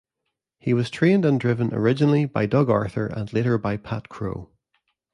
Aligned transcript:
He 0.57 0.73
was 0.73 0.89
trained 0.89 1.25
and 1.25 1.39
driven 1.39 1.71
originally 1.75 2.25
by 2.25 2.47
Doug 2.47 2.71
Arthur 2.71 3.05
and 3.05 3.31
later 3.31 3.59
by 3.59 3.77
Pat 3.77 4.09
Crowe. 4.09 4.49